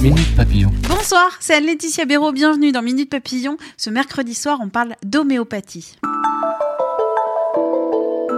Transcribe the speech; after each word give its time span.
Minute 0.00 0.36
Papillon. 0.36 0.70
Bonsoir, 0.88 1.36
c'est 1.40 1.54
Anne-Laetitia 1.54 2.04
Béraud, 2.04 2.30
bienvenue 2.30 2.70
dans 2.70 2.82
Minute 2.82 3.10
Papillon. 3.10 3.56
Ce 3.76 3.90
mercredi 3.90 4.32
soir, 4.32 4.60
on 4.62 4.68
parle 4.68 4.94
d'homéopathie. 5.04 5.96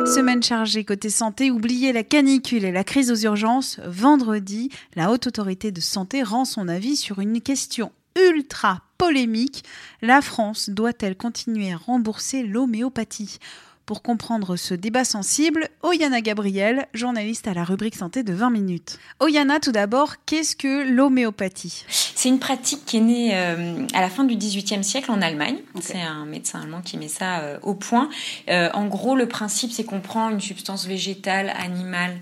Semaine 0.06 0.42
chargée 0.42 0.84
côté 0.84 1.10
santé, 1.10 1.50
oubliez 1.50 1.92
la 1.92 2.02
canicule 2.02 2.64
et 2.64 2.72
la 2.72 2.82
crise 2.82 3.12
aux 3.12 3.26
urgences. 3.26 3.78
Vendredi, 3.84 4.70
la 4.96 5.10
Haute 5.10 5.26
Autorité 5.26 5.70
de 5.70 5.82
Santé 5.82 6.22
rend 6.22 6.46
son 6.46 6.66
avis 6.66 6.96
sur 6.96 7.18
une 7.18 7.42
question 7.42 7.92
ultra 8.18 8.80
polémique. 8.96 9.62
La 10.00 10.22
France 10.22 10.70
doit-elle 10.70 11.16
continuer 11.16 11.72
à 11.72 11.76
rembourser 11.76 12.42
l'homéopathie? 12.42 13.38
Pour 13.86 14.02
comprendre 14.02 14.56
ce 14.56 14.74
débat 14.74 15.04
sensible, 15.04 15.68
Oyana 15.82 16.20
Gabriel, 16.20 16.86
journaliste 16.94 17.48
à 17.48 17.54
la 17.54 17.64
rubrique 17.64 17.96
santé 17.96 18.22
de 18.22 18.32
20 18.32 18.50
minutes. 18.50 18.98
Oyana, 19.18 19.60
tout 19.60 19.72
d'abord, 19.72 20.14
qu'est-ce 20.26 20.54
que 20.54 20.88
l'homéopathie? 20.88 21.84
C'est 21.88 22.28
une 22.28 22.38
pratique 22.38 22.84
qui 22.84 22.98
est 22.98 23.00
née 23.00 23.30
euh, 23.34 23.86
à 23.94 24.00
la 24.00 24.10
fin 24.10 24.24
du 24.24 24.36
XVIIIe 24.36 24.84
siècle 24.84 25.10
en 25.10 25.22
Allemagne. 25.22 25.56
C'est 25.80 26.00
un 26.00 26.26
médecin 26.26 26.60
allemand 26.60 26.82
qui 26.82 26.98
met 26.98 27.08
ça 27.08 27.40
euh, 27.40 27.58
au 27.62 27.74
point. 27.74 28.08
Euh, 28.48 28.68
en 28.74 28.86
gros, 28.86 29.16
le 29.16 29.26
principe, 29.26 29.72
c'est 29.72 29.84
qu'on 29.84 30.00
prend 30.00 30.30
une 30.30 30.40
substance 30.40 30.86
végétale, 30.86 31.52
animale 31.58 32.18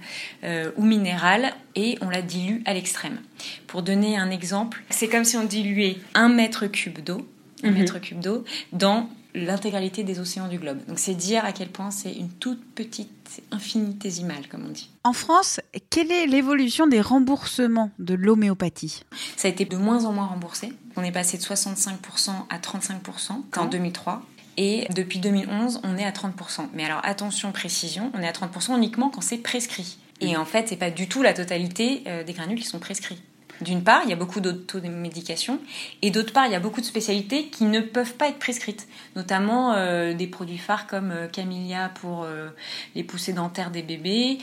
ou 0.76 0.84
minérale 0.84 1.52
et 1.74 1.98
on 2.00 2.10
la 2.10 2.22
dilue 2.22 2.62
à 2.64 2.74
l'extrême. 2.74 3.18
Pour 3.66 3.82
donner 3.82 4.16
un 4.16 4.30
exemple, 4.30 4.82
c'est 4.90 5.08
comme 5.08 5.24
si 5.24 5.36
on 5.36 5.44
diluait 5.44 5.98
un 6.14 6.28
mètre 6.28 6.66
cube 6.66 7.00
d'eau, 7.00 7.26
un 7.62 7.70
mhm. 7.70 7.78
mètre 7.78 8.00
cube 8.00 8.20
d'eau, 8.20 8.44
dans 8.72 9.08
l'intégralité 9.38 10.04
des 10.04 10.20
océans 10.20 10.48
du 10.48 10.58
globe. 10.58 10.78
Donc 10.86 10.98
c'est 10.98 11.14
dire 11.14 11.44
à 11.44 11.52
quel 11.52 11.68
point 11.68 11.90
c'est 11.90 12.12
une 12.12 12.30
toute 12.30 12.64
petite, 12.74 13.10
c'est 13.28 13.44
infinitésimal 13.50 14.48
comme 14.48 14.66
on 14.66 14.70
dit. 14.70 14.90
En 15.04 15.12
France, 15.12 15.60
quelle 15.90 16.12
est 16.12 16.26
l'évolution 16.26 16.86
des 16.86 17.00
remboursements 17.00 17.90
de 17.98 18.14
l'homéopathie? 18.14 19.04
Ça 19.36 19.48
a 19.48 19.50
été 19.50 19.64
de 19.64 19.76
moins 19.76 20.04
en 20.04 20.12
moins 20.12 20.26
remboursé. 20.26 20.72
On 20.96 21.02
est 21.02 21.12
passé 21.12 21.38
de 21.38 21.42
65% 21.42 22.30
à 22.50 22.58
35% 22.58 23.30
en 23.56 23.64
2003. 23.66 24.22
Et 24.60 24.88
depuis 24.92 25.20
2011, 25.20 25.80
on 25.84 25.96
est 25.96 26.04
à 26.04 26.10
30%. 26.10 26.66
Mais 26.74 26.84
alors 26.84 27.00
attention, 27.04 27.52
précision, 27.52 28.10
on 28.14 28.20
est 28.20 28.26
à 28.26 28.32
30% 28.32 28.76
uniquement 28.76 29.08
quand 29.08 29.20
c'est 29.20 29.38
prescrit. 29.38 29.98
Et 30.20 30.36
en 30.36 30.44
fait, 30.44 30.68
c'est 30.68 30.76
pas 30.76 30.90
du 30.90 31.08
tout 31.08 31.22
la 31.22 31.32
totalité 31.32 32.02
euh, 32.08 32.24
des 32.24 32.32
granules 32.32 32.58
qui 32.58 32.66
sont 32.66 32.80
prescrits. 32.80 33.22
D'une 33.60 33.82
part, 33.82 34.02
il 34.04 34.10
y 34.10 34.12
a 34.12 34.16
beaucoup 34.16 34.40
d'automédication, 34.40 35.58
et 36.02 36.10
d'autre 36.10 36.32
part, 36.32 36.46
il 36.46 36.52
y 36.52 36.54
a 36.54 36.60
beaucoup 36.60 36.80
de 36.80 36.86
spécialités 36.86 37.46
qui 37.46 37.64
ne 37.64 37.80
peuvent 37.80 38.14
pas 38.14 38.28
être 38.28 38.38
prescrites, 38.38 38.86
notamment 39.16 39.72
euh, 39.72 40.14
des 40.14 40.26
produits 40.26 40.58
phares 40.58 40.86
comme 40.86 41.10
euh, 41.10 41.26
Camellia 41.26 41.90
pour 42.00 42.22
euh, 42.22 42.48
les 42.94 43.02
poussées 43.02 43.32
dentaires 43.32 43.70
des 43.70 43.82
bébés, 43.82 44.38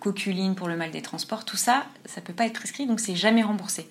Coculine 0.00 0.54
pour 0.54 0.68
le 0.68 0.76
mal 0.76 0.90
des 0.90 1.02
transports, 1.02 1.44
tout 1.44 1.56
ça, 1.56 1.86
ça 2.04 2.20
peut 2.20 2.32
pas 2.32 2.46
être 2.46 2.54
prescrit, 2.54 2.86
donc 2.86 3.00
c'est 3.00 3.16
jamais 3.16 3.42
remboursé. 3.42 3.88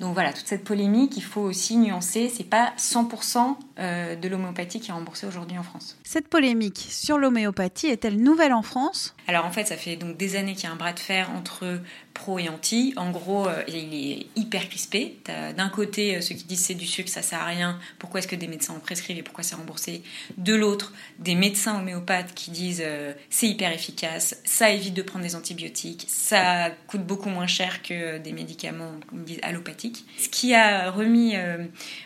Donc 0.00 0.14
voilà, 0.14 0.32
toute 0.32 0.46
cette 0.46 0.64
polémique, 0.64 1.16
il 1.16 1.24
faut 1.24 1.40
aussi 1.40 1.76
nuancer, 1.76 2.28
c'est 2.28 2.48
pas 2.48 2.72
100% 2.78 3.56
de 3.78 4.28
l'homéopathie 4.28 4.80
qui 4.80 4.90
est 4.90 4.94
remboursée 4.94 5.26
aujourd'hui 5.26 5.56
en 5.56 5.62
France. 5.62 5.96
Cette 6.04 6.28
polémique 6.28 6.86
sur 6.90 7.16
l'homéopathie 7.16 7.86
est-elle 7.86 8.20
nouvelle 8.20 8.52
en 8.52 8.62
France? 8.62 9.14
Alors 9.26 9.44
en 9.44 9.50
fait, 9.50 9.66
ça 9.66 9.76
fait 9.76 9.96
donc 9.96 10.16
des 10.16 10.36
années 10.36 10.54
qu'il 10.54 10.64
y 10.64 10.66
a 10.66 10.72
un 10.72 10.76
bras 10.76 10.92
de 10.92 10.98
fer 10.98 11.30
entre 11.30 11.80
pro 12.14 12.38
et 12.38 12.48
anti. 12.48 12.94
En 12.96 13.10
gros, 13.10 13.46
euh, 13.46 13.62
il 13.68 13.94
est 13.94 14.26
hyper 14.34 14.68
crispé. 14.68 15.18
D'un 15.56 15.68
côté 15.68 16.16
euh, 16.16 16.20
ceux 16.20 16.34
qui 16.34 16.44
disent 16.44 16.64
c'est 16.64 16.74
du 16.74 16.86
sucre, 16.86 17.08
ça 17.08 17.22
sert 17.22 17.40
à 17.40 17.44
rien. 17.44 17.78
Pourquoi 17.98 18.18
est-ce 18.18 18.28
que 18.28 18.36
des 18.36 18.48
médecins 18.48 18.74
en 18.74 18.80
prescrivent 18.80 19.18
et 19.18 19.22
pourquoi 19.22 19.44
c'est 19.44 19.54
remboursé? 19.54 20.02
De 20.36 20.54
l'autre, 20.54 20.92
des 21.18 21.34
médecins 21.34 21.78
homéopathes 21.78 22.34
qui 22.34 22.50
disent 22.50 22.82
euh, 22.84 23.12
c'est 23.30 23.46
hyper 23.46 23.72
efficace, 23.72 24.36
ça 24.44 24.70
évite 24.70 24.94
de 24.94 25.02
prendre 25.02 25.24
des 25.24 25.36
antibiotiques, 25.36 26.06
ça 26.08 26.70
coûte 26.88 27.06
beaucoup 27.06 27.28
moins 27.28 27.46
cher 27.46 27.82
que 27.82 28.18
des 28.18 28.32
médicaments 28.32 28.94
comme 29.08 29.24
disent 29.24 29.40
allopathiques. 29.42 30.04
Ce 30.18 30.28
qui 30.28 30.54
a 30.54 30.90
remis 30.90 31.34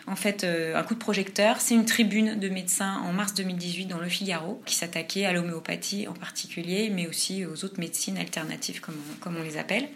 en 0.06 0.16
fait 0.16 0.44
un 0.44 0.82
coup 0.82 0.94
de 0.94 0.98
projecteur, 0.98 1.60
c'est 1.62 1.74
une 1.74 1.84
tribune 1.84 2.38
de 2.38 2.48
médecins 2.48 3.00
en 3.04 3.12
mars 3.12 3.34
2018 3.34 3.86
dans 3.86 3.98
Le 3.98 4.08
Figaro 4.08 4.60
qui 4.66 4.74
s'attaquait 4.74 5.24
à 5.24 5.32
l'homéopathie 5.32 6.08
en 6.08 6.12
particulier, 6.12 6.90
mais 6.90 7.06
aussi 7.06 7.46
aux 7.46 7.64
autres 7.64 7.78
médecines 7.78 8.18
alternatives 8.18 8.80
comme 8.80 8.96
comme 9.20 9.36
on 9.36 9.42
les 9.42 9.56
appelle. 9.56 9.88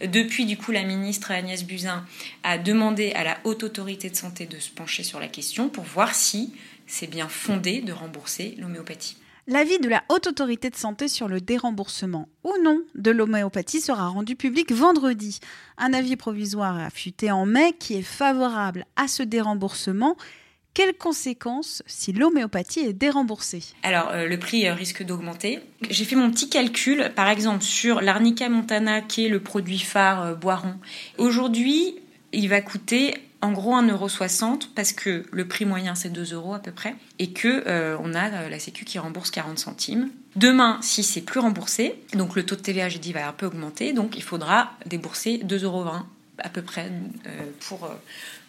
Depuis, 0.00 0.46
du 0.46 0.56
coup, 0.56 0.70
la 0.70 0.84
ministre 0.84 1.32
Agnès 1.32 1.64
Buzyn 1.64 2.06
a 2.44 2.56
demandé 2.56 3.12
à 3.12 3.24
la 3.24 3.38
Haute 3.42 3.64
Autorité 3.64 4.10
de 4.10 4.16
Santé 4.16 4.46
de 4.46 4.58
se 4.58 4.70
pencher 4.70 5.02
sur 5.02 5.18
la 5.18 5.26
question 5.26 5.68
pour 5.68 5.84
voir 5.84 6.14
si 6.14 6.54
c'est 6.86 7.10
bien 7.10 7.28
fondé 7.28 7.80
de 7.80 7.92
rembourser 7.92 8.54
l'homéopathie. 8.58 9.16
L'avis 9.48 9.78
de 9.78 9.88
la 9.88 10.04
Haute 10.10 10.28
Autorité 10.28 10.70
de 10.70 10.76
Santé 10.76 11.08
sur 11.08 11.26
le 11.26 11.40
déremboursement 11.40 12.28
ou 12.44 12.52
non 12.62 12.82
de 12.94 13.10
l'homéopathie 13.10 13.80
sera 13.80 14.06
rendu 14.06 14.36
public 14.36 14.70
vendredi. 14.70 15.40
Un 15.78 15.94
avis 15.94 16.16
provisoire 16.16 16.78
a 16.78 16.90
fuité 16.90 17.32
en 17.32 17.44
mai 17.44 17.72
qui 17.72 17.94
est 17.94 18.02
favorable 18.02 18.84
à 18.94 19.08
ce 19.08 19.22
déremboursement 19.24 20.16
quelles 20.78 20.94
conséquences 20.94 21.82
si 21.86 22.12
l'homéopathie 22.12 22.80
est 22.80 22.92
déremboursée? 22.92 23.64
Alors, 23.82 24.10
euh, 24.10 24.28
le 24.28 24.38
prix 24.38 24.68
euh, 24.68 24.74
risque 24.74 25.02
d'augmenter. 25.02 25.58
J'ai 25.90 26.04
fait 26.04 26.14
mon 26.14 26.30
petit 26.30 26.48
calcul, 26.48 27.10
par 27.16 27.28
exemple, 27.28 27.64
sur 27.64 28.00
l'arnica 28.00 28.48
montana, 28.48 29.00
qui 29.00 29.26
est 29.26 29.28
le 29.28 29.40
produit 29.40 29.80
phare 29.80 30.22
euh, 30.22 30.34
Boiron. 30.34 30.76
Aujourd'hui, 31.16 31.96
il 32.32 32.48
va 32.48 32.60
coûter 32.60 33.14
en 33.40 33.50
gros 33.50 33.74
1,60€ 33.74 34.68
parce 34.74 34.92
que 34.92 35.24
le 35.32 35.48
prix 35.48 35.64
moyen 35.64 35.94
c'est 35.94 36.10
2 36.10 36.34
euros 36.34 36.54
à 36.54 36.58
peu 36.58 36.72
près 36.72 36.96
et 37.20 37.32
que 37.32 37.96
on 38.00 38.12
a 38.12 38.48
la 38.48 38.58
Sécu 38.58 38.84
qui 38.84 38.98
rembourse 38.98 39.30
40 39.30 39.60
centimes. 39.60 40.10
Demain, 40.34 40.78
si 40.82 41.04
c'est 41.04 41.20
plus 41.20 41.38
remboursé, 41.38 41.94
donc 42.14 42.34
le 42.34 42.44
taux 42.44 42.56
de 42.56 42.60
TVA, 42.60 42.88
j'ai 42.88 42.98
dit, 42.98 43.12
va 43.12 43.28
un 43.28 43.32
peu 43.32 43.46
augmenter, 43.46 43.92
donc 43.92 44.16
il 44.16 44.24
faudra 44.24 44.72
débourser 44.86 45.38
2,20 45.38 45.64
euros 45.64 45.84
à 46.38 46.48
peu 46.48 46.62
près 46.62 46.90
pour 47.60 47.88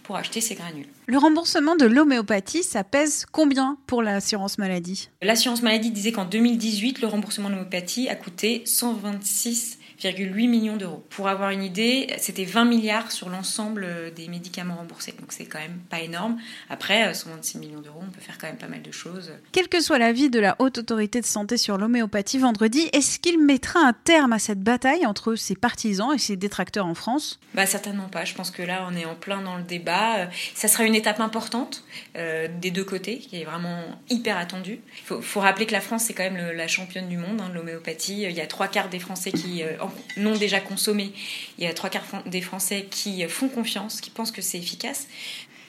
pour 0.09 0.17
acheter 0.17 0.41
ces 0.41 0.55
granules. 0.55 0.87
Le 1.05 1.19
remboursement 1.19 1.75
de 1.75 1.85
l'homéopathie, 1.85 2.63
ça 2.63 2.83
pèse 2.83 3.27
combien 3.31 3.77
pour 3.85 4.01
l'assurance 4.01 4.57
maladie? 4.57 5.09
L'assurance 5.21 5.61
maladie 5.61 5.91
disait 5.91 6.11
qu'en 6.11 6.25
2018, 6.25 7.01
le 7.01 7.07
remboursement 7.07 7.47
de 7.47 7.53
l'homéopathie 7.53 8.09
a 8.09 8.15
coûté 8.15 8.63
126 8.65 9.78
8 10.03 10.47
millions 10.47 10.77
d'euros. 10.77 11.03
Pour 11.09 11.27
avoir 11.27 11.51
une 11.51 11.63
idée, 11.63 12.07
c'était 12.17 12.45
20 12.45 12.65
milliards 12.65 13.11
sur 13.11 13.29
l'ensemble 13.29 13.87
des 14.15 14.27
médicaments 14.27 14.75
remboursés. 14.75 15.13
Donc 15.19 15.31
c'est 15.31 15.45
quand 15.45 15.59
même 15.59 15.79
pas 15.89 15.99
énorme. 15.99 16.37
Après, 16.69 17.13
126 17.13 17.57
euh, 17.57 17.59
millions 17.59 17.81
d'euros, 17.81 18.01
on 18.01 18.11
peut 18.11 18.21
faire 18.21 18.37
quand 18.37 18.47
même 18.47 18.57
pas 18.57 18.67
mal 18.67 18.81
de 18.81 18.91
choses. 18.91 19.31
Quel 19.51 19.67
que 19.67 19.81
soit 19.81 19.97
l'avis 19.97 20.29
de 20.29 20.39
la 20.39 20.55
Haute 20.59 20.77
Autorité 20.77 21.19
de 21.21 21.25
Santé 21.25 21.57
sur 21.57 21.77
l'homéopathie 21.77 22.37
vendredi, 22.37 22.89
est-ce 22.93 23.19
qu'il 23.19 23.39
mettra 23.39 23.79
un 23.81 23.93
terme 23.93 24.33
à 24.33 24.39
cette 24.39 24.61
bataille 24.61 25.05
entre 25.05 25.35
ses 25.35 25.55
partisans 25.55 26.13
et 26.13 26.17
ses 26.17 26.35
détracteurs 26.35 26.85
en 26.85 26.95
France? 26.95 27.39
Bah 27.53 27.65
certainement 27.65 28.07
pas. 28.07 28.25
Je 28.25 28.35
pense 28.35 28.51
que 28.51 28.61
là, 28.61 28.87
on 28.89 28.95
est 28.95 29.05
en 29.05 29.15
plein 29.15 29.41
dans 29.41 29.57
le 29.57 29.63
débat. 29.63 30.29
Ça 30.53 30.67
sera 30.67 30.85
une 30.85 30.95
étape 30.95 31.19
importante 31.19 31.83
euh, 32.15 32.47
des 32.61 32.71
deux 32.71 32.83
côtés, 32.83 33.19
qui 33.19 33.41
est 33.41 33.45
vraiment 33.45 33.83
hyper 34.09 34.37
attendue. 34.37 34.79
Il 35.09 35.21
faut, 35.21 35.39
rappeler 35.39 35.65
que 35.65 35.71
la 35.71 35.81
France, 35.81 36.03
c'est 36.03 36.13
quand 36.13 36.29
même 36.29 36.55
la 36.55 36.67
championne 36.67 37.07
du 37.07 37.17
monde 37.17 37.41
hein, 37.41 37.49
de 37.49 37.53
l'homéopathie. 37.53 38.23
Il 38.23 38.31
y 38.31 38.41
a 38.41 38.47
trois 38.47 38.67
quarts 38.67 38.89
des 38.89 38.99
Français 38.99 39.31
qui 39.31 39.63
euh, 39.63 39.77
non 40.17 40.35
déjà 40.35 40.59
consommés. 40.59 41.13
Il 41.57 41.63
y 41.63 41.67
a 41.67 41.73
trois 41.73 41.89
quarts 41.89 42.23
des 42.25 42.41
Français 42.41 42.87
qui 42.89 43.27
font 43.27 43.49
confiance, 43.49 44.01
qui 44.01 44.09
pensent 44.09 44.31
que 44.31 44.41
c'est 44.41 44.57
efficace. 44.57 45.07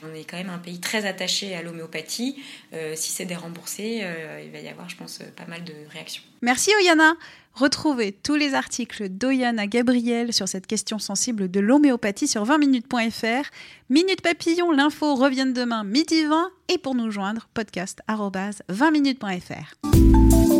On 0.03 0.15
est 0.15 0.25
quand 0.25 0.39
même 0.39 0.51
un 0.51 0.59
pays 0.59 0.81
très 0.81 1.07
attaché 1.07 1.55
à 1.55 1.63
l'homéopathie. 1.63 2.37
Euh, 2.73 2.95
si 2.97 3.11
c'est 3.11 3.27
déremboursé, 3.27 4.01
euh, 4.03 4.43
il 4.45 4.51
va 4.51 4.61
y 4.61 4.69
avoir, 4.69 4.89
je 4.89 4.97
pense, 4.97 5.21
pas 5.37 5.45
mal 5.47 5.63
de 5.65 5.75
réactions. 5.91 6.23
Merci 6.43 6.71
Oyana. 6.79 7.17
Retrouvez 7.55 8.13
tous 8.13 8.37
les 8.37 8.55
articles 8.55 9.09
d'Oyana 9.09 9.67
Gabriel 9.67 10.33
sur 10.33 10.49
cette 10.49 10.67
question 10.67 10.99
sensible 10.99 11.51
de 11.51 11.61
l'homéopathie 11.61 12.29
sur 12.29 12.45
20minutes.fr. 12.45 13.51
Minute 13.91 14.23
Papillon, 14.23 14.71
l'info 14.71 15.17
revient 15.17 15.53
demain 15.53 15.85
midi 15.85 16.25
20 16.25 16.51
et 16.69 16.79
pour 16.79 16.95
nous 16.95 17.11
joindre, 17.11 17.49
podcast 17.53 18.01
20minutes.fr. 18.09 20.60